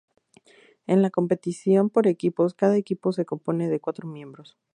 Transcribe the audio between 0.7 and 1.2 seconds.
En la